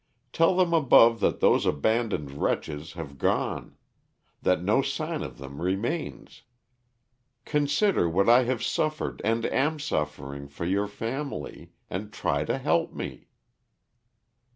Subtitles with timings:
[0.33, 3.75] Tell them above that those abandoned wretches have gone,
[4.41, 6.41] that no sign of them remains.
[7.45, 12.95] Consider what I have suffered and am suffering for your family, and try to help
[12.95, 13.27] me."